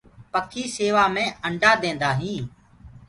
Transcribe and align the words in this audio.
پکي 0.31 0.63
سيوآ 0.75 1.05
مي 1.15 1.25
انڊآ 1.47 1.71
ديندآ 1.81 2.09
هينٚ۔ 2.19 2.47